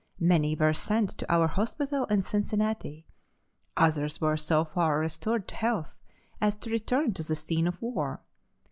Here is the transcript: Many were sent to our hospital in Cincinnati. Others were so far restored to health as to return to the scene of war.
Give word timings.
Many 0.19 0.55
were 0.55 0.73
sent 0.73 1.11
to 1.19 1.31
our 1.31 1.45
hospital 1.47 2.05
in 2.05 2.23
Cincinnati. 2.23 3.05
Others 3.77 4.19
were 4.19 4.35
so 4.35 4.65
far 4.65 4.97
restored 4.97 5.47
to 5.49 5.55
health 5.55 5.99
as 6.41 6.57
to 6.57 6.71
return 6.71 7.13
to 7.13 7.21
the 7.23 7.35
scene 7.35 7.67
of 7.67 7.79
war. 7.79 8.23